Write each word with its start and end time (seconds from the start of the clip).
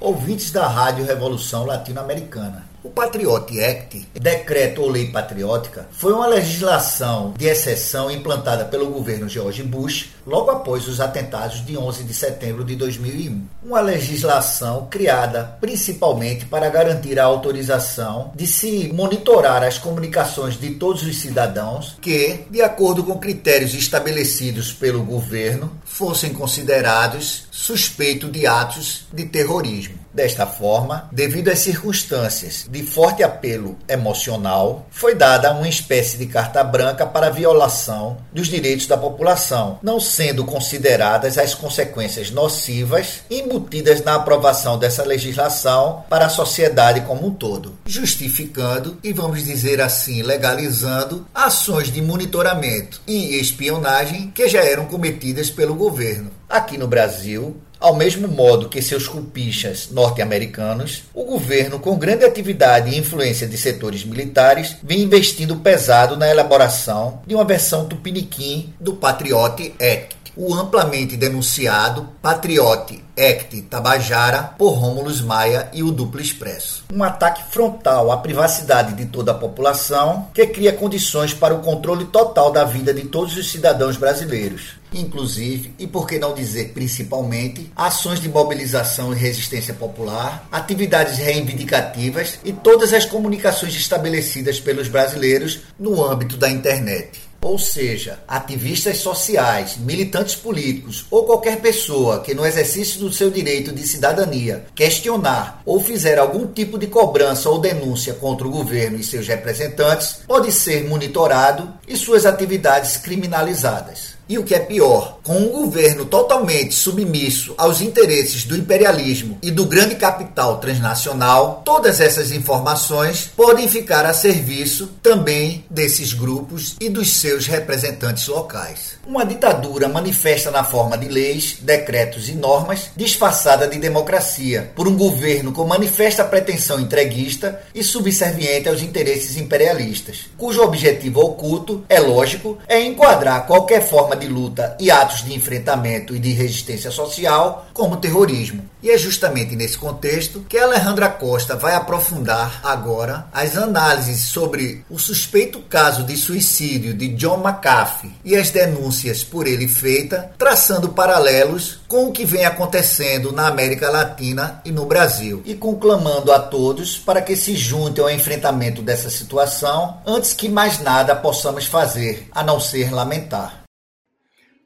Ouvintes 0.00 0.50
da 0.50 0.66
Rádio 0.66 1.04
Revolução 1.04 1.66
Latino-Americana. 1.66 2.69
O 2.82 2.88
Patriot 2.88 3.60
Act, 3.60 4.08
decreto 4.14 4.80
ou 4.80 4.88
lei 4.88 5.08
patriótica, 5.08 5.86
foi 5.92 6.14
uma 6.14 6.26
legislação 6.26 7.34
de 7.36 7.44
exceção 7.44 8.10
implantada 8.10 8.64
pelo 8.64 8.86
governo 8.86 9.28
George 9.28 9.62
Bush 9.62 10.12
logo 10.26 10.50
após 10.50 10.88
os 10.88 10.98
atentados 10.98 11.62
de 11.64 11.76
11 11.76 12.04
de 12.04 12.14
setembro 12.14 12.64
de 12.64 12.74
2001. 12.76 13.46
Uma 13.62 13.82
legislação 13.82 14.86
criada 14.90 15.58
principalmente 15.60 16.46
para 16.46 16.70
garantir 16.70 17.20
a 17.20 17.24
autorização 17.24 18.32
de 18.34 18.46
se 18.46 18.90
monitorar 18.94 19.62
as 19.62 19.76
comunicações 19.76 20.58
de 20.58 20.70
todos 20.70 21.02
os 21.02 21.20
cidadãos 21.20 21.98
que, 22.00 22.46
de 22.50 22.62
acordo 22.62 23.04
com 23.04 23.18
critérios 23.18 23.74
estabelecidos 23.74 24.72
pelo 24.72 25.02
governo, 25.02 25.70
fossem 25.84 26.32
considerados 26.32 27.44
suspeitos 27.50 28.32
de 28.32 28.46
atos 28.46 29.04
de 29.12 29.26
terrorismo. 29.26 29.99
Desta 30.12 30.46
forma, 30.46 31.08
devido 31.12 31.48
às 31.48 31.60
circunstâncias 31.60 32.66
de 32.68 32.82
forte 32.82 33.22
apelo 33.22 33.76
emocional, 33.88 34.86
foi 34.90 35.14
dada 35.14 35.52
uma 35.52 35.68
espécie 35.68 36.16
de 36.16 36.26
carta 36.26 36.64
branca 36.64 37.06
para 37.06 37.28
a 37.28 37.30
violação 37.30 38.18
dos 38.32 38.48
direitos 38.48 38.86
da 38.86 38.96
população, 38.96 39.78
não 39.82 40.00
sendo 40.00 40.44
consideradas 40.44 41.38
as 41.38 41.54
consequências 41.54 42.30
nocivas 42.30 43.20
embutidas 43.30 44.02
na 44.02 44.16
aprovação 44.16 44.78
dessa 44.78 45.04
legislação 45.04 46.04
para 46.08 46.26
a 46.26 46.30
sociedade 46.30 47.02
como 47.02 47.28
um 47.28 47.30
todo, 47.30 47.78
justificando 47.86 48.98
e 49.04 49.12
vamos 49.12 49.44
dizer 49.44 49.80
assim, 49.80 50.22
legalizando 50.22 51.26
ações 51.32 51.92
de 51.92 52.02
monitoramento 52.02 53.00
e 53.06 53.38
espionagem 53.38 54.32
que 54.34 54.48
já 54.48 54.64
eram 54.64 54.86
cometidas 54.86 55.50
pelo 55.50 55.74
governo. 55.74 56.30
Aqui 56.48 56.76
no 56.76 56.88
Brasil, 56.88 57.56
ao 57.80 57.96
mesmo 57.96 58.28
modo 58.28 58.68
que 58.68 58.82
seus 58.82 59.08
cupichas 59.08 59.88
norte-americanos, 59.90 61.04
o 61.14 61.24
governo, 61.24 61.78
com 61.78 61.98
grande 61.98 62.24
atividade 62.24 62.90
e 62.90 62.98
influência 62.98 63.46
de 63.46 63.56
setores 63.56 64.04
militares, 64.04 64.76
vem 64.82 65.00
investindo 65.00 65.56
pesado 65.56 66.16
na 66.16 66.28
elaboração 66.28 67.22
de 67.26 67.34
uma 67.34 67.44
versão 67.44 67.86
tupiniquim 67.86 68.72
do 68.78 68.94
Patriot 68.94 69.74
Act, 69.80 70.20
o 70.36 70.54
amplamente 70.54 71.16
denunciado 71.16 72.08
Patriot 72.22 73.02
Act 73.16 73.62
Tabajara 73.62 74.54
por 74.56 74.70
Rômulus 74.70 75.20
Maia 75.20 75.68
e 75.72 75.82
o 75.82 75.90
Duplo 75.90 76.20
Expresso. 76.20 76.84
Um 76.92 77.02
ataque 77.02 77.52
frontal 77.52 78.10
à 78.10 78.16
privacidade 78.16 78.94
de 78.94 79.06
toda 79.06 79.32
a 79.32 79.34
população 79.34 80.28
que 80.32 80.46
cria 80.46 80.72
condições 80.72 81.34
para 81.34 81.54
o 81.54 81.60
controle 81.60 82.06
total 82.06 82.50
da 82.50 82.64
vida 82.64 82.94
de 82.94 83.02
todos 83.06 83.36
os 83.36 83.50
cidadãos 83.50 83.96
brasileiros. 83.96 84.79
Inclusive, 84.92 85.72
e 85.78 85.86
por 85.86 86.06
que 86.06 86.18
não 86.18 86.34
dizer 86.34 86.72
principalmente, 86.72 87.70
ações 87.76 88.20
de 88.20 88.28
mobilização 88.28 89.12
e 89.12 89.16
resistência 89.16 89.74
popular, 89.74 90.48
atividades 90.50 91.18
reivindicativas 91.18 92.38
e 92.44 92.52
todas 92.52 92.92
as 92.92 93.04
comunicações 93.04 93.74
estabelecidas 93.74 94.58
pelos 94.58 94.88
brasileiros 94.88 95.60
no 95.78 96.04
âmbito 96.04 96.36
da 96.36 96.50
internet. 96.50 97.30
Ou 97.42 97.58
seja, 97.58 98.18
ativistas 98.28 98.98
sociais, 98.98 99.78
militantes 99.78 100.34
políticos 100.34 101.06
ou 101.10 101.24
qualquer 101.24 101.60
pessoa 101.60 102.20
que, 102.20 102.34
no 102.34 102.44
exercício 102.44 103.00
do 103.00 103.10
seu 103.10 103.30
direito 103.30 103.72
de 103.72 103.86
cidadania, 103.86 104.66
questionar 104.74 105.62
ou 105.64 105.80
fizer 105.80 106.18
algum 106.18 106.46
tipo 106.46 106.78
de 106.78 106.86
cobrança 106.86 107.48
ou 107.48 107.58
denúncia 107.58 108.12
contra 108.12 108.46
o 108.46 108.50
governo 108.50 108.98
e 108.98 109.04
seus 109.04 109.26
representantes, 109.26 110.20
pode 110.26 110.52
ser 110.52 110.86
monitorado 110.86 111.72
e 111.88 111.96
suas 111.96 112.26
atividades 112.26 112.98
criminalizadas. 112.98 114.19
E 114.30 114.38
o 114.38 114.44
que 114.44 114.54
é 114.54 114.60
pior, 114.60 115.18
com 115.24 115.36
um 115.36 115.48
governo 115.48 116.04
totalmente 116.04 116.72
submisso 116.72 117.52
aos 117.58 117.80
interesses 117.80 118.44
do 118.44 118.56
imperialismo 118.56 119.36
e 119.42 119.50
do 119.50 119.64
grande 119.64 119.96
capital 119.96 120.58
transnacional, 120.58 121.62
todas 121.64 122.00
essas 122.00 122.30
informações 122.30 123.28
podem 123.36 123.66
ficar 123.66 124.06
a 124.06 124.14
serviço 124.14 124.86
também 125.02 125.64
desses 125.68 126.12
grupos 126.12 126.76
e 126.80 126.88
dos 126.88 127.14
seus 127.14 127.48
representantes 127.48 128.28
locais. 128.28 129.00
Uma 129.04 129.26
ditadura 129.26 129.88
manifesta 129.88 130.52
na 130.52 130.62
forma 130.62 130.96
de 130.96 131.08
leis, 131.08 131.56
decretos 131.60 132.28
e 132.28 132.34
normas, 132.34 132.90
disfarçada 132.94 133.66
de 133.66 133.80
democracia, 133.80 134.70
por 134.76 134.86
um 134.86 134.96
governo 134.96 135.50
com 135.50 135.66
manifesta 135.66 136.22
pretensão 136.22 136.78
entreguista 136.78 137.60
e 137.74 137.82
subserviente 137.82 138.68
aos 138.68 138.80
interesses 138.80 139.36
imperialistas, 139.36 140.26
cujo 140.38 140.62
objetivo 140.62 141.18
oculto, 141.18 141.84
é 141.88 141.98
lógico, 141.98 142.58
é 142.68 142.80
enquadrar 142.80 143.44
qualquer 143.48 143.84
forma 143.84 144.19
de 144.20 144.28
luta 144.28 144.76
e 144.78 144.90
atos 144.90 145.24
de 145.24 145.34
enfrentamento 145.34 146.14
e 146.14 146.18
de 146.20 146.30
resistência 146.32 146.90
social 146.90 147.66
como 147.72 147.96
terrorismo. 147.96 148.68
E 148.82 148.90
é 148.90 148.96
justamente 148.96 149.54
nesse 149.56 149.76
contexto 149.76 150.40
que 150.48 150.56
Alejandra 150.56 151.08
Costa 151.08 151.54
vai 151.54 151.74
aprofundar 151.74 152.60
agora 152.62 153.26
as 153.32 153.56
análises 153.56 154.26
sobre 154.26 154.84
o 154.88 154.98
suspeito 154.98 155.60
caso 155.60 156.02
de 156.02 156.16
suicídio 156.16 156.94
de 156.94 157.08
John 157.08 157.42
McAfee 157.46 158.14
e 158.24 158.34
as 158.36 158.50
denúncias 158.50 159.22
por 159.22 159.46
ele 159.46 159.68
feitas, 159.68 160.24
traçando 160.38 160.90
paralelos 160.90 161.80
com 161.86 162.06
o 162.06 162.12
que 162.12 162.24
vem 162.24 162.46
acontecendo 162.46 163.32
na 163.32 163.48
América 163.48 163.90
Latina 163.90 164.62
e 164.64 164.70
no 164.70 164.86
Brasil, 164.86 165.42
e 165.44 165.54
conclamando 165.54 166.32
a 166.32 166.38
todos 166.38 166.96
para 166.96 167.20
que 167.20 167.36
se 167.36 167.56
juntem 167.56 168.02
ao 168.02 168.10
enfrentamento 168.10 168.80
dessa 168.80 169.10
situação 169.10 169.98
antes 170.06 170.32
que 170.32 170.48
mais 170.48 170.80
nada 170.80 171.14
possamos 171.14 171.66
fazer 171.66 172.28
a 172.32 172.42
não 172.42 172.58
ser 172.58 172.92
lamentar. 172.92 173.59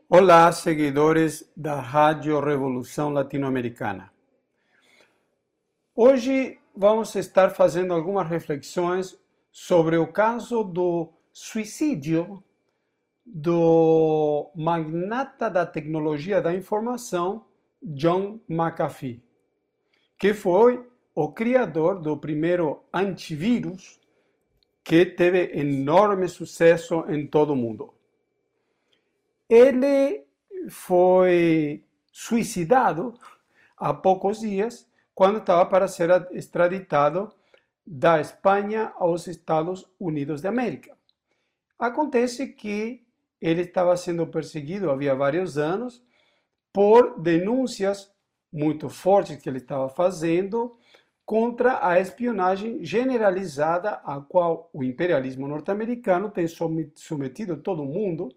Olá, 0.06 0.52
seguidores 0.52 1.50
da 1.56 1.80
Rádio 1.80 2.38
Revolução 2.38 3.08
Latino-Americana. 3.08 4.12
Hoje 5.96 6.58
vamos 6.76 7.14
estar 7.14 7.48
fazendo 7.48 7.94
algumas 7.94 8.28
reflexões 8.28 9.18
sobre 9.50 9.96
o 9.96 10.06
caso 10.06 10.62
do 10.62 11.10
suicídio 11.32 12.44
do 13.24 14.50
magnata 14.54 15.48
da 15.48 15.64
tecnologia 15.64 16.38
da 16.38 16.54
informação 16.54 17.46
John 17.82 18.38
McAfee, 18.46 19.24
que 20.18 20.34
foi 20.34 20.86
o 21.14 21.32
criador 21.32 21.98
do 21.98 22.14
primeiro 22.14 22.84
antivírus 22.92 23.98
que 24.84 25.06
teve 25.06 25.58
enorme 25.58 26.28
sucesso 26.28 27.06
em 27.08 27.26
todo 27.26 27.54
o 27.54 27.56
mundo. 27.56 27.93
Ele 29.54 30.26
foi 30.68 31.84
suicidado 32.10 33.14
há 33.76 33.94
poucos 33.94 34.40
dias, 34.40 34.84
quando 35.14 35.38
estava 35.38 35.64
para 35.64 35.86
ser 35.86 36.10
extraditado 36.32 37.32
da 37.86 38.20
Espanha 38.20 38.92
aos 38.96 39.28
Estados 39.28 39.88
Unidos 40.00 40.40
de 40.40 40.48
América. 40.48 40.98
Acontece 41.78 42.48
que 42.48 43.06
ele 43.40 43.62
estava 43.62 43.96
sendo 43.96 44.26
perseguido 44.26 44.90
havia 44.90 45.14
vários 45.14 45.56
anos 45.56 46.02
por 46.72 47.20
denúncias 47.20 48.12
muito 48.52 48.88
fortes 48.88 49.36
que 49.36 49.48
ele 49.48 49.58
estava 49.58 49.88
fazendo 49.88 50.76
contra 51.24 51.86
a 51.86 52.00
espionagem 52.00 52.84
generalizada 52.84 54.00
a 54.04 54.20
qual 54.20 54.68
o 54.72 54.82
imperialismo 54.82 55.46
norte-americano 55.46 56.28
tem 56.28 56.48
submetido 56.48 57.56
todo 57.56 57.82
o 57.82 57.86
mundo 57.86 58.34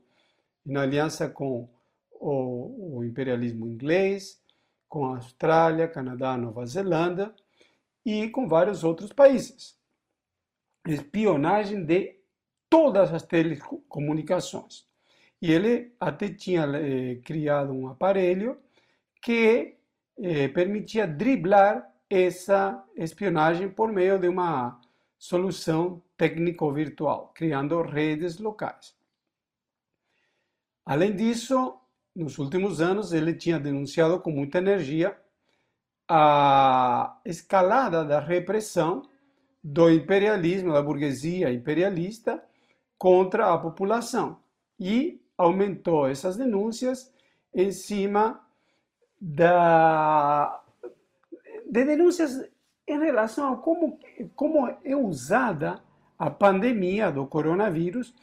na 0.67 0.81
aliança 0.81 1.29
com 1.29 1.69
o, 2.11 2.97
o 2.97 3.03
imperialismo 3.03 3.67
inglês, 3.67 4.41
com 4.89 5.05
a 5.05 5.15
Austrália, 5.15 5.87
Canadá, 5.87 6.37
Nova 6.37 6.65
Zelândia 6.65 7.33
e 8.05 8.29
com 8.29 8.47
vários 8.47 8.83
outros 8.83 9.13
países. 9.13 9.77
Espionagem 10.85 11.83
de 11.83 12.17
todas 12.69 13.13
as 13.13 13.23
telecomunicações. 13.23 14.85
E 15.41 15.51
ele 15.51 15.93
até 15.99 16.29
tinha 16.29 16.63
eh, 16.63 17.15
criado 17.23 17.71
um 17.71 17.87
aparelho 17.87 18.57
que 19.21 19.75
eh, 20.19 20.47
permitia 20.47 21.07
driblar 21.07 21.87
essa 22.09 22.83
espionagem 22.95 23.69
por 23.69 23.91
meio 23.91 24.17
de 24.17 24.27
uma 24.27 24.79
solução 25.17 26.01
técnico-virtual, 26.17 27.31
criando 27.35 27.81
redes 27.81 28.39
locais. 28.39 28.96
Além 30.88 31.13
disso, 31.13 31.75
nos 32.16 32.38
últimos 32.38 32.80
anos, 32.80 33.12
ele 33.12 33.34
tinha 33.34 33.60
denunciado 33.60 34.22
com 34.22 34.31
muita 34.31 34.60
energia 34.60 35.18
a 36.07 37.19
escalada 37.25 38.06
da 38.06 38.22
repressão 38.22 39.04
do 39.62 39.89
imperialismo, 39.89 40.72
da 40.72 40.81
burguesia 40.81 41.51
imperialista 41.51 42.42
contra 42.98 43.54
a 43.54 43.57
população. 43.57 44.39
E 44.80 45.22
aumentou 45.38 46.07
essas 46.07 46.38
denúncias 46.38 47.13
em 47.54 47.69
cima 47.69 48.39
da, 49.19 50.63
de 51.69 51.84
denúncias 51.84 52.50
em 52.88 52.98
relação 52.98 53.51
a 53.51 53.57
como, 53.57 54.00
como 54.34 54.69
é 54.86 54.95
usada 54.95 55.84
a 56.18 56.30
pandemia 56.30 57.12
do 57.12 57.28
coronavírus 57.28 58.16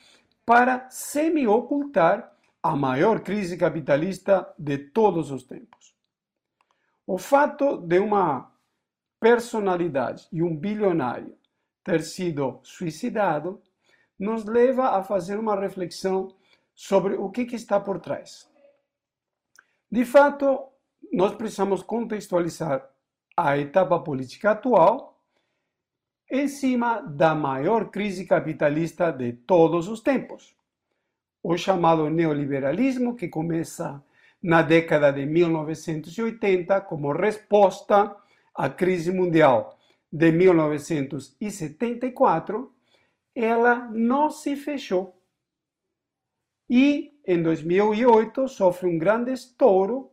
para 0.46 0.88
semi-ocultar 0.88 2.33
a 2.64 2.74
maior 2.74 3.20
crise 3.20 3.58
capitalista 3.58 4.50
de 4.58 4.78
todos 4.78 5.30
os 5.30 5.44
tempos. 5.44 5.94
O 7.06 7.18
fato 7.18 7.76
de 7.76 7.98
uma 7.98 8.50
personalidade 9.20 10.26
e 10.32 10.42
um 10.42 10.56
bilionário 10.56 11.36
ter 11.84 12.02
sido 12.02 12.60
suicidado 12.62 13.62
nos 14.18 14.46
leva 14.46 14.96
a 14.96 15.02
fazer 15.02 15.38
uma 15.38 15.60
reflexão 15.60 16.34
sobre 16.74 17.16
o 17.16 17.28
que, 17.30 17.42
está 17.54 17.78
por 17.78 18.00
trás. 18.00 18.50
De 19.90 20.06
fato, 20.06 20.68
nós 21.12 21.34
precisamos 21.34 21.82
contextualizar 21.82 22.88
a 23.36 23.58
etapa 23.58 24.00
política 24.00 24.52
atual 24.52 25.22
em 26.30 26.48
cima 26.48 27.02
da 27.02 27.34
maior 27.34 27.90
crise 27.90 28.24
capitalista 28.24 29.12
de 29.12 29.34
todos 29.34 29.86
os 29.86 30.00
tempos, 30.00 30.56
o 31.44 31.56
chamado 31.58 32.08
neoliberalismo, 32.08 33.14
que 33.14 33.28
começa 33.28 34.02
na 34.42 34.62
década 34.62 35.12
de 35.12 35.26
1980 35.26 36.80
como 36.80 37.12
resposta 37.12 38.16
à 38.54 38.70
crise 38.70 39.12
mundial 39.12 39.78
de 40.10 40.32
1974, 40.32 42.72
ela 43.34 43.90
não 43.90 44.30
se 44.30 44.56
fechou. 44.56 45.20
E 46.70 47.12
em 47.26 47.42
2008 47.42 48.48
sofre 48.48 48.88
um 48.88 48.96
grande 48.96 49.30
estouro 49.30 50.10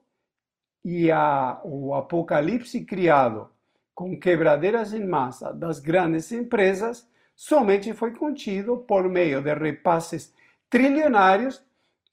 e 0.83 1.09
a, 1.09 1.61
o 1.63 1.93
apocalipse 1.93 2.83
criado 2.83 3.49
com 3.95 4.19
quebradeiras 4.19 4.93
em 4.93 5.05
massa 5.05 5.53
das 5.53 5.79
grandes 5.79 6.29
empresas 6.33 7.09
somente 7.33 7.93
foi 7.93 8.13
contido 8.13 8.79
por 8.79 9.07
meio 9.07 9.41
de 9.41 9.53
repasses 9.53 10.33
trilionários 10.71 11.61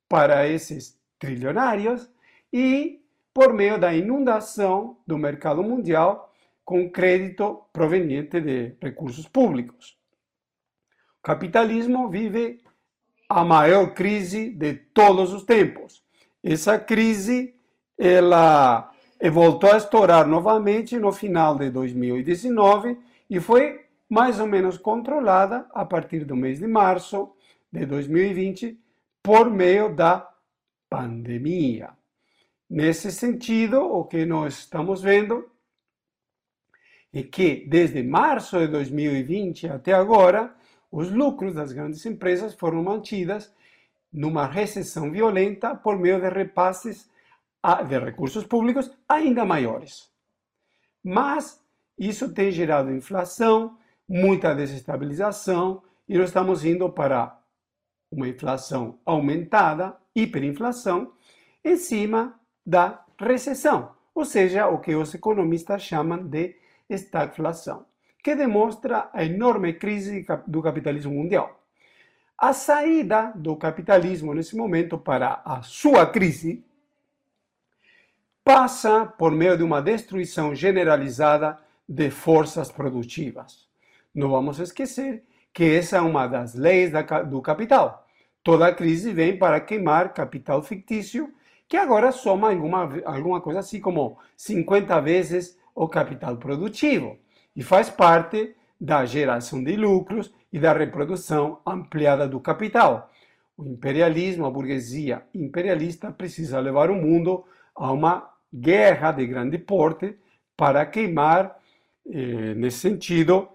para 0.09 0.49
esses 0.49 0.99
trilionários 1.19 2.11
e 2.53 3.01
por 3.33 3.55
meio 3.55 3.79
da 3.79 3.95
inundação 3.95 4.99
do 5.07 5.17
mercado 5.17 5.63
mundial 5.63 6.35
com 6.65 6.91
crédito 6.91 7.63
proveniente 7.73 8.41
de 8.41 8.75
recursos 8.83 9.29
públicos. 9.29 9.97
O 11.21 11.23
capitalismo 11.23 12.11
vive 12.11 12.61
a 13.29 13.45
maior 13.45 13.95
crise 13.95 14.51
de 14.51 14.75
todos 14.75 15.33
os 15.33 15.45
tempos. 15.45 16.03
Essa 16.43 16.79
crise 16.79 17.55
ela 17.97 18.91
voltou 19.33 19.71
a 19.71 19.77
estourar 19.77 20.27
novamente 20.27 20.99
no 20.99 21.13
final 21.13 21.57
de 21.57 21.71
2019 21.71 22.99
e 23.31 23.39
foi 23.39 23.85
mais 24.09 24.41
ou 24.41 24.47
menos 24.47 24.79
controlada 24.79 25.67
a 25.73 25.85
partir 25.85 26.25
do 26.25 26.35
mês 26.35 26.59
de 26.59 26.67
março 26.67 27.33
de 27.73 27.87
2020 27.87 28.79
por 29.23 29.51
meio 29.51 29.95
da 29.95 30.29
pandemia. 30.89 31.91
Nesse 32.69 33.11
sentido, 33.13 33.81
o 33.81 34.05
que 34.05 34.25
nós 34.25 34.59
estamos 34.59 35.03
vendo 35.03 35.51
é 37.13 37.23
que 37.23 37.67
desde 37.67 38.03
março 38.03 38.59
de 38.59 38.69
2020 38.69 39.69
até 39.69 39.93
agora, 39.93 40.55
os 40.91 41.11
lucros 41.11 41.55
das 41.55 41.73
grandes 41.73 42.05
empresas 42.07 42.55
foram 42.55 42.83
mantidas 42.83 43.53
numa 44.13 44.47
recessão 44.47 45.11
violenta 45.11 45.75
por 45.75 45.99
meio 45.99 46.21
de 46.21 46.29
repasses 46.29 47.09
de 47.89 47.99
recursos 47.99 48.45
públicos 48.45 48.91
ainda 49.09 49.45
maiores. 49.45 50.11
Mas 51.03 51.63
isso 51.99 52.33
tem 52.33 52.51
gerado 52.51 52.93
inflação, 52.93 53.77
muita 54.09 54.55
desestabilização 54.55 55.83
e 56.09 56.17
nós 56.17 56.29
estamos 56.29 56.65
indo 56.65 56.91
para 56.91 57.38
uma 58.11 58.29
inflação 58.29 58.99
aumentada, 59.05 59.97
hiperinflação, 60.15 61.13
em 61.65 61.77
cima 61.77 62.39
da 62.65 63.05
recessão, 63.19 63.93
ou 64.15 64.25
seja, 64.25 64.67
o 64.69 64.79
que 64.79 64.95
os 64.95 65.15
economistas 65.15 65.83
chamam 65.83 66.27
de 66.27 66.57
estagflação, 66.89 67.87
que 68.23 68.35
demonstra 68.35 69.11
a 69.13 69.25
enorme 69.25 69.75
crise 69.75 70.27
do 70.47 70.63
capitalismo 70.63 71.13
mundial. 71.13 71.63
A 72.37 72.53
saída 72.53 73.33
do 73.35 73.57
capitalismo 73.57 74.33
nesse 74.33 74.57
momento 74.57 74.97
para 74.97 75.43
a 75.45 75.61
sua 75.63 76.07
crise 76.07 76.65
passa 78.45 79.05
por 79.05 79.33
meio 79.33 79.57
de 79.57 79.63
uma 79.63 79.83
destruição 79.83 80.55
generalizada 80.55 81.59
de 81.89 82.11
forças 82.11 82.71
produtivas. 82.71 83.69
Não 84.15 84.31
vamos 84.31 84.59
esquecer 84.59 85.25
que 85.59 85.65
essa 85.65 85.97
é 85.97 86.01
uma 86.01 86.29
das 86.29 86.55
leis 86.55 86.93
do 87.29 87.43
capital. 87.43 88.07
Toda 88.45 88.73
crise 88.73 89.13
vem 89.13 89.37
para 89.37 89.59
queimar 89.59 90.15
capital 90.15 90.63
fictício, 90.63 91.35
que 91.67 91.77
agora 91.77 92.13
soma 92.13 92.51
alguma, 92.51 92.89
alguma 93.05 93.41
coisa 93.41 93.59
assim 93.59 93.81
como 93.81 94.17
50 94.37 95.01
vezes 95.01 95.59
o 95.75 95.89
capital 95.89 96.37
produtivo 96.37 97.19
e 97.57 97.63
faz 97.65 97.91
parte 97.91 98.55
da 98.81 99.05
geração 99.05 99.65
de 99.65 99.75
lucros 99.75 100.33
e 100.53 100.61
da 100.61 100.73
reprodução 100.73 101.59
ampliada 101.67 102.29
do 102.29 102.39
capital. 102.39 103.11
O 103.57 103.65
imperialismo, 103.67 104.47
a 104.47 104.51
burguesia 104.53 105.25
imperialista 105.35 106.13
precisa 106.13 106.61
levar 106.61 106.89
o 106.89 106.95
mundo 106.95 107.45
a 107.75 107.91
uma 107.91 108.31
guerra 108.55 109.11
de 109.11 109.27
grande 109.27 109.59
porte 109.59 110.17
para 110.57 110.87
queimar, 110.87 111.59
eh, 112.09 112.55
nesse 112.55 112.79
sentido, 112.79 113.49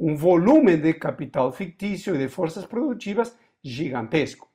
um 0.00 0.16
volume 0.16 0.78
de 0.78 0.94
capital 0.94 1.52
fictício 1.52 2.14
e 2.14 2.18
de 2.18 2.26
forças 2.26 2.64
produtivas 2.64 3.36
gigantesco. 3.62 4.48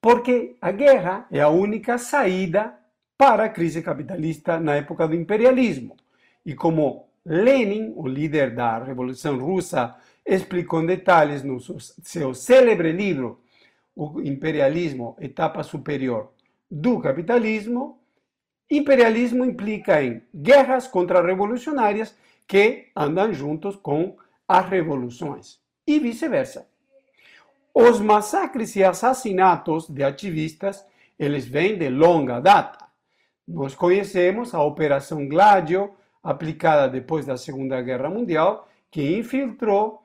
Porque 0.00 0.56
a 0.60 0.72
guerra 0.72 1.28
é 1.30 1.40
a 1.40 1.48
única 1.48 1.96
saída 1.96 2.76
para 3.16 3.44
a 3.44 3.48
crise 3.48 3.80
capitalista 3.80 4.58
na 4.58 4.74
época 4.74 5.06
do 5.06 5.14
imperialismo. 5.14 5.96
E 6.44 6.52
como 6.52 7.08
Lenin, 7.24 7.92
o 7.94 8.08
líder 8.08 8.56
da 8.56 8.82
Revolução 8.82 9.38
Russa, 9.38 9.94
explicou 10.26 10.82
em 10.82 10.86
detalhes 10.86 11.44
no 11.44 11.60
seu 11.60 12.34
célebre 12.34 12.90
livro 12.90 13.40
O 13.94 14.20
Imperialismo, 14.20 15.16
Etapa 15.20 15.62
Superior 15.62 16.32
do 16.68 16.98
Capitalismo, 16.98 18.00
Imperialismo 18.70 19.44
implica 19.44 20.02
em 20.02 20.22
guerras 20.34 20.86
contra-revolucionárias 20.86 22.16
que 22.50 22.88
andam 22.96 23.32
juntos 23.32 23.76
com 23.76 24.16
as 24.48 24.68
revoluções 24.68 25.60
e 25.86 26.00
vice-versa. 26.00 26.66
Os 27.72 28.00
massacres 28.00 28.74
e 28.74 28.82
assassinatos 28.82 29.88
de 29.88 30.02
ativistas, 30.02 30.84
eles 31.16 31.46
vêm 31.46 31.78
de 31.78 31.88
longa 31.88 32.40
data. 32.40 32.84
Nós 33.46 33.76
conhecemos 33.76 34.52
a 34.52 34.60
Operação 34.64 35.28
Gladio, 35.28 35.94
aplicada 36.20 36.88
depois 36.88 37.24
da 37.24 37.36
Segunda 37.36 37.80
Guerra 37.80 38.10
Mundial, 38.10 38.68
que 38.90 39.16
infiltrou 39.16 40.02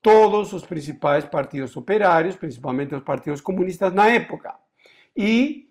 todos 0.00 0.52
os 0.52 0.64
principais 0.64 1.24
partidos 1.24 1.76
operários, 1.76 2.36
principalmente 2.36 2.94
os 2.94 3.02
partidos 3.02 3.40
comunistas 3.40 3.92
na 3.92 4.06
época. 4.08 4.54
E 5.16 5.68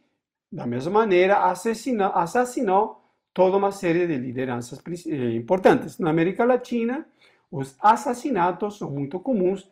da 0.51 0.67
mesma 0.67 0.91
maneira, 0.91 1.45
assassinou, 1.45 2.11
assassinou 2.13 3.00
toda 3.33 3.57
uma 3.57 3.71
série 3.71 4.07
de 4.07 4.17
lideranças 4.17 4.81
eh, 5.07 5.35
importantes. 5.35 5.97
Na 5.99 6.09
América 6.09 6.45
Latina, 6.45 7.05
os 7.49 7.75
assassinatos 7.79 8.77
são 8.77 8.89
muito 8.91 9.19
comuns. 9.19 9.69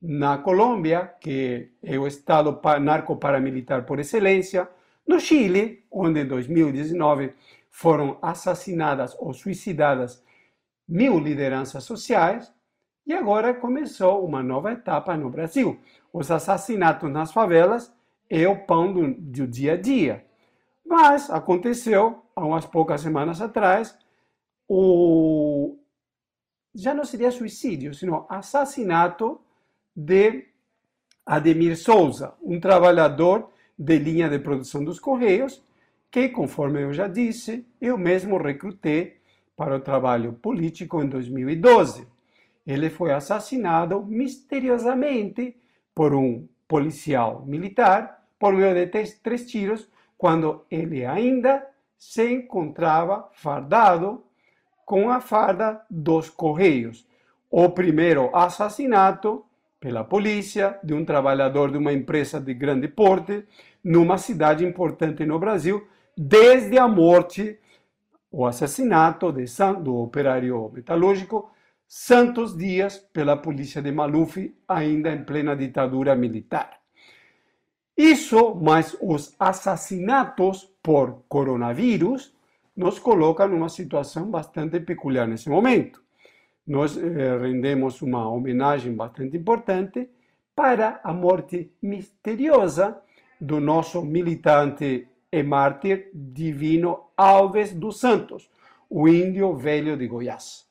Na 0.00 0.38
Colômbia, 0.38 1.14
que 1.20 1.70
é 1.82 1.98
o 1.98 2.06
estado 2.06 2.60
narco-paramilitar 2.80 3.84
por 3.84 3.98
excelência. 3.98 4.68
No 5.06 5.18
Chile, 5.18 5.84
onde 5.90 6.20
em 6.20 6.26
2019 6.26 7.32
foram 7.70 8.18
assassinadas 8.20 9.16
ou 9.18 9.32
suicidadas 9.32 10.22
mil 10.88 11.18
lideranças 11.18 11.84
sociais. 11.84 12.52
E 13.06 13.12
agora 13.12 13.54
começou 13.54 14.24
uma 14.24 14.42
nova 14.42 14.72
etapa 14.72 15.16
no 15.16 15.30
Brasil. 15.30 15.80
Os 16.12 16.30
assassinatos 16.30 17.10
nas 17.10 17.32
favelas 17.32 17.92
é 18.28 18.46
o 18.48 18.64
pão 18.66 18.92
do, 18.92 19.14
do 19.14 19.46
dia 19.46 19.74
a 19.74 19.76
dia. 19.76 20.25
Mas 20.86 21.30
aconteceu, 21.30 22.22
há 22.34 22.44
umas 22.44 22.64
poucas 22.64 23.00
semanas 23.00 23.40
atrás, 23.40 23.96
o 24.68 25.76
já 26.74 26.94
não 26.94 27.04
seria 27.04 27.30
suicídio, 27.30 27.94
sino 27.94 28.26
assassinato 28.28 29.40
de 29.94 30.44
Ademir 31.24 31.76
Souza, 31.76 32.34
um 32.42 32.60
trabalhador 32.60 33.50
de 33.78 33.98
linha 33.98 34.28
de 34.28 34.38
produção 34.38 34.84
dos 34.84 35.00
Correios, 35.00 35.62
que, 36.10 36.28
conforme 36.28 36.82
eu 36.82 36.92
já 36.92 37.08
disse, 37.08 37.66
eu 37.80 37.96
mesmo 37.96 38.36
recrutei 38.36 39.16
para 39.56 39.74
o 39.74 39.80
trabalho 39.80 40.34
político 40.34 41.02
em 41.02 41.08
2012. 41.08 42.06
Ele 42.66 42.90
foi 42.90 43.12
assassinado 43.12 44.04
misteriosamente 44.04 45.56
por 45.94 46.14
um 46.14 46.46
policial 46.68 47.44
militar 47.46 48.16
por 48.38 48.52
meio 48.52 48.74
de 48.74 48.86
três 48.86 49.46
tiros, 49.46 49.88
quando 50.16 50.64
ele 50.70 51.04
ainda 51.04 51.66
se 51.98 52.32
encontrava 52.32 53.28
fardado 53.32 54.24
com 54.84 55.10
a 55.10 55.20
farda 55.20 55.80
dos 55.90 56.30
Correios. 56.30 57.06
O 57.50 57.70
primeiro 57.70 58.34
assassinato 58.34 59.44
pela 59.80 60.04
polícia 60.04 60.78
de 60.82 60.94
um 60.94 61.04
trabalhador 61.04 61.70
de 61.70 61.78
uma 61.78 61.92
empresa 61.92 62.40
de 62.40 62.54
grande 62.54 62.88
porte 62.88 63.46
numa 63.82 64.18
cidade 64.18 64.64
importante 64.64 65.24
no 65.24 65.38
Brasil, 65.38 65.86
desde 66.16 66.78
a 66.78 66.88
morte, 66.88 67.58
o 68.30 68.46
assassinato 68.46 69.30
de, 69.32 69.44
do 69.82 69.96
operário 69.96 70.70
metalúrgico 70.72 71.50
Santos 71.86 72.56
Dias 72.56 72.98
pela 72.98 73.36
polícia 73.36 73.80
de 73.80 73.92
Maluf, 73.92 74.56
ainda 74.66 75.12
em 75.12 75.24
plena 75.24 75.54
ditadura 75.54 76.16
militar. 76.16 76.80
Isso, 77.96 78.54
mais 78.54 78.94
os 79.00 79.34
assassinatos 79.38 80.70
por 80.82 81.22
coronavírus, 81.28 82.34
nos 82.76 82.98
coloca 82.98 83.46
numa 83.48 83.70
situação 83.70 84.30
bastante 84.30 84.78
peculiar 84.80 85.26
nesse 85.26 85.48
momento. 85.48 86.02
Nós 86.66 86.96
eh, 86.96 87.38
rendemos 87.38 88.02
uma 88.02 88.28
homenagem 88.28 88.94
bastante 88.94 89.36
importante 89.36 90.10
para 90.54 91.00
a 91.02 91.12
morte 91.12 91.72
misteriosa 91.80 93.00
do 93.40 93.60
nosso 93.60 94.02
militante 94.02 95.08
e 95.32 95.42
mártir 95.42 96.10
divino 96.12 97.10
Alves 97.16 97.72
dos 97.72 97.98
Santos, 97.98 98.50
o 98.90 99.08
índio 99.08 99.54
velho 99.56 99.96
de 99.96 100.06
Goiás, 100.06 100.66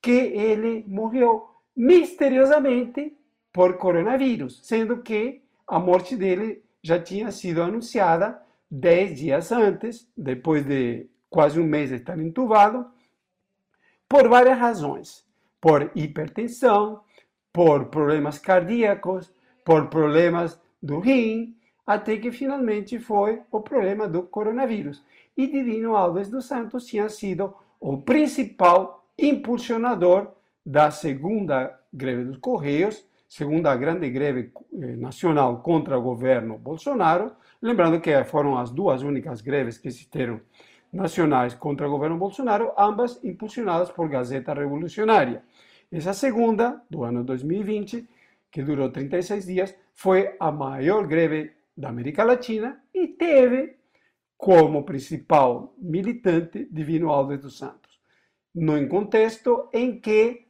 que 0.00 0.10
ele 0.10 0.84
morreu 0.86 1.48
misteriosamente 1.76 3.16
por 3.52 3.78
coronavírus, 3.78 4.60
sendo 4.62 4.98
que 5.02 5.42
a 5.66 5.78
morte 5.78 6.16
dele 6.16 6.62
já 6.88 6.98
tinha 6.98 7.30
sido 7.30 7.62
anunciada 7.62 8.40
dez 8.70 9.18
dias 9.18 9.52
antes, 9.52 10.10
depois 10.16 10.64
de 10.64 11.06
quase 11.28 11.60
um 11.60 11.64
mês 11.64 11.90
de 11.90 11.96
estar 11.96 12.18
entubado, 12.18 12.86
por 14.08 14.26
várias 14.26 14.58
razões. 14.58 15.22
Por 15.60 15.90
hipertensão, 15.94 17.02
por 17.52 17.86
problemas 17.90 18.38
cardíacos, 18.38 19.30
por 19.62 19.88
problemas 19.88 20.58
do 20.82 20.98
rim, 20.98 21.54
até 21.86 22.16
que 22.16 22.32
finalmente 22.32 22.98
foi 22.98 23.42
o 23.50 23.60
problema 23.60 24.08
do 24.08 24.22
coronavírus. 24.22 25.04
E 25.36 25.46
Divino 25.46 25.94
Alves 25.94 26.30
dos 26.30 26.46
Santos 26.46 26.86
tinha 26.86 27.10
sido 27.10 27.54
o 27.78 27.98
principal 27.98 29.04
impulsionador 29.18 30.28
da 30.64 30.90
segunda 30.90 31.78
greve 31.92 32.24
dos 32.24 32.38
Correios, 32.38 33.04
segunda 33.28 33.76
grande 33.76 34.08
greve 34.10 34.52
eh, 34.72 34.96
nacional 34.96 35.62
contra 35.62 35.98
o 35.98 36.02
governo 36.02 36.58
Bolsonaro. 36.58 37.32
Lembrando 37.60 38.00
que 38.00 38.24
foram 38.24 38.56
as 38.56 38.70
duas 38.70 39.02
únicas 39.02 39.42
greves 39.42 39.76
que 39.76 39.88
existiram 39.88 40.40
nacionais 40.90 41.54
contra 41.54 41.86
o 41.86 41.90
governo 41.90 42.16
Bolsonaro, 42.16 42.72
ambas 42.78 43.22
impulsionadas 43.22 43.90
por 43.90 44.08
Gazeta 44.08 44.54
Revolucionária. 44.54 45.42
Essa 45.92 46.14
segunda, 46.14 46.82
do 46.88 47.04
ano 47.04 47.22
2020, 47.22 48.08
que 48.50 48.62
durou 48.62 48.90
36 48.90 49.46
dias, 49.46 49.74
foi 49.94 50.34
a 50.40 50.50
maior 50.50 51.06
greve 51.06 51.52
da 51.76 51.90
América 51.90 52.24
Latina 52.24 52.82
e 52.94 53.08
teve 53.08 53.76
como 54.36 54.84
principal 54.84 55.74
militante 55.76 56.66
Divino 56.70 57.10
Alves 57.10 57.40
dos 57.40 57.58
Santos, 57.58 58.00
num 58.54 58.86
contexto 58.88 59.68
em 59.72 60.00
que 60.00 60.47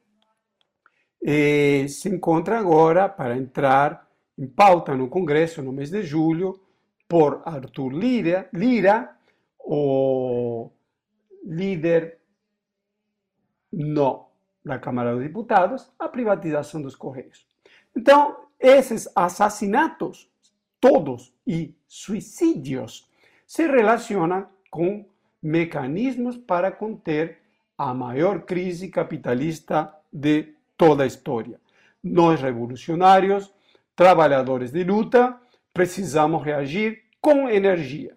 eh, 1.23 1.87
se 1.89 2.09
encontra 2.09 2.59
agora 2.59 3.09
para 3.09 3.37
entrar 3.37 4.09
em 4.39 4.47
pauta 4.47 4.95
no 4.95 5.09
Congresso 5.09 5.63
no 5.63 5.73
mês 5.73 5.91
de 5.91 6.03
julho 6.03 6.61
por 7.09 7.43
Arthur 7.45 7.93
Lira, 7.93 8.49
Lira 8.53 9.17
o 9.59 10.71
líder 11.45 12.19
no 13.73 14.29
da 14.65 14.79
Câmara 14.79 15.15
dos 15.15 15.23
Deputados 15.23 15.91
a 15.99 16.09
privatização 16.09 16.83
dos 16.83 16.95
Correios. 16.95 17.47
Então, 17.97 18.37
esses 18.61 19.09
assassinatos, 19.15 20.31
todos, 20.81 21.33
e 21.47 21.75
suicídios, 21.87 23.09
se 23.47 23.67
relacionam 23.67 24.47
com 24.71 25.07
mecanismos 25.43 26.37
para 26.37 26.71
conter 26.71 27.39
a 27.77 27.95
maior 27.95 28.43
crise 28.43 28.89
capitalista 28.89 29.95
de 30.13 30.55
toda 30.79 31.03
a 31.03 31.07
história. 31.07 31.61
Nós, 32.03 32.41
revolucionários, 32.41 33.53
trabalhadores 33.95 34.71
de 34.71 34.85
luta, 34.85 35.37
precisamos 35.75 36.43
reagir 36.43 37.03
com 37.21 37.49
energia. 37.49 38.17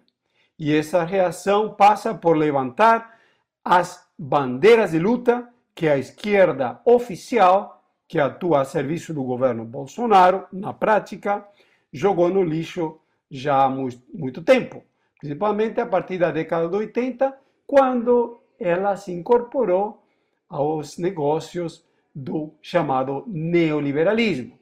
E 0.58 0.74
essa 0.74 1.04
reação 1.04 1.74
passa 1.74 2.14
por 2.14 2.38
levantar 2.38 3.20
as 3.66 4.08
bandeiras 4.18 4.92
de 4.92 5.00
luta 5.00 5.50
que 5.74 5.88
a 5.88 5.98
esquerda 5.98 6.80
oficial, 6.86 7.84
que 8.08 8.20
atua 8.20 8.62
a 8.62 8.66
serviço 8.66 9.14
do 9.14 9.24
governo 9.24 9.66
Bolsonaro, 9.66 10.46
na 10.54 10.72
prática, 10.72 11.46
jogou 11.92 12.30
no 12.30 12.44
lixo 12.44 13.00
já 13.30 13.64
há 13.64 13.70
muito 13.70 14.44
tempo, 14.44 14.84
principalmente 15.20 15.80
a 15.82 15.86
partir 15.86 16.20
da 16.20 16.30
década 16.30 16.68
de 16.68 16.76
80, 16.76 17.36
quando 17.66 18.40
ela 18.60 18.96
se 18.98 19.12
incorporou 19.12 20.04
aos 20.48 20.98
negócios 20.98 21.84
do 22.14 22.54
chamado 22.62 23.24
neoliberalismo 23.28 24.60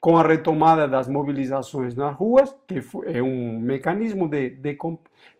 com 0.00 0.16
a 0.16 0.22
retomada 0.22 0.86
das 0.86 1.08
mobilizações 1.08 1.94
nas 1.94 2.14
ruas, 2.14 2.54
que 2.66 2.80
é 3.06 3.22
um 3.22 3.58
mecanismo 3.58 4.28
de, 4.28 4.50
de 4.50 4.78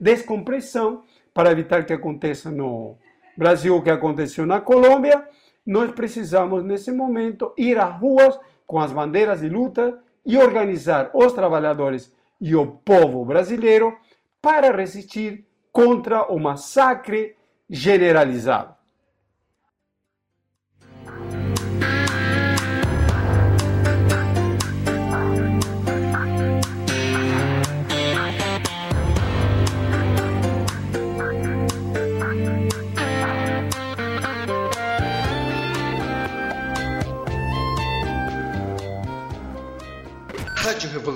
descompressão 0.00 1.02
para 1.32 1.52
evitar 1.52 1.84
que 1.84 1.92
aconteça 1.92 2.50
no 2.50 2.96
Brasil 3.36 3.76
o 3.76 3.82
que 3.82 3.90
aconteceu 3.90 4.44
na 4.44 4.60
Colômbia, 4.60 5.24
nós 5.64 5.92
precisamos, 5.92 6.64
nesse 6.64 6.90
momento, 6.90 7.52
ir 7.56 7.78
às 7.78 7.94
ruas 8.00 8.38
com 8.66 8.80
as 8.80 8.92
bandeiras 8.92 9.40
de 9.40 9.48
luta 9.48 10.00
e 10.26 10.36
organizar 10.36 11.10
os 11.14 11.32
trabalhadores 11.32 12.12
e 12.40 12.56
o 12.56 12.66
povo 12.66 13.24
brasileiro 13.24 13.96
para 14.42 14.74
resistir 14.74 15.46
contra 15.70 16.24
o 16.24 16.38
massacre 16.38 17.36
generalizado. 17.70 18.74